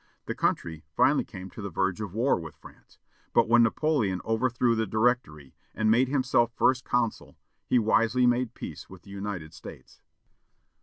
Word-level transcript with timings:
The 0.25 0.33
country 0.33 0.83
finally 0.95 1.23
came 1.23 1.51
to 1.51 1.61
the 1.61 1.69
verge 1.69 2.01
of 2.01 2.15
war 2.15 2.35
with 2.39 2.55
France, 2.55 2.97
but 3.33 3.47
when 3.47 3.61
Napoleon 3.61 4.19
overthrew 4.25 4.73
the 4.73 4.87
Directory, 4.87 5.53
and 5.75 5.91
made 5.91 6.07
himself 6.07 6.51
First 6.55 6.83
Consul, 6.83 7.37
he 7.67 7.77
wisely 7.77 8.25
made 8.25 8.55
peace 8.55 8.89
with 8.89 9.03
the 9.03 9.11
United 9.11 9.53
States. 9.53 10.01